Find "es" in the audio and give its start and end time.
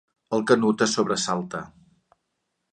0.85-0.95